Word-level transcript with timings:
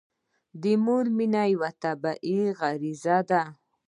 د 0.61 0.63
مور 0.83 1.05
مینه 1.17 1.43
یوه 1.53 1.69
طبیعي 1.83 2.39
غريزه 2.59 3.17
ده. 3.29 3.41